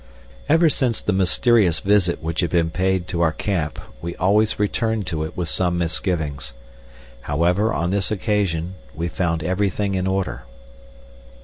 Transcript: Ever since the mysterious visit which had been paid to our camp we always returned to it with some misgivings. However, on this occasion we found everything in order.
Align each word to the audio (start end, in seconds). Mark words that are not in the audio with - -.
Ever 0.49 0.67
since 0.67 0.99
the 0.99 1.13
mysterious 1.13 1.79
visit 1.79 2.23
which 2.23 2.39
had 2.39 2.49
been 2.49 2.71
paid 2.71 3.07
to 3.09 3.21
our 3.21 3.31
camp 3.31 3.77
we 4.01 4.15
always 4.15 4.57
returned 4.59 5.05
to 5.05 5.23
it 5.23 5.37
with 5.37 5.47
some 5.47 5.77
misgivings. 5.77 6.53
However, 7.29 7.71
on 7.71 7.91
this 7.91 8.09
occasion 8.09 8.73
we 8.95 9.07
found 9.07 9.43
everything 9.43 9.93
in 9.93 10.07
order. 10.07 10.45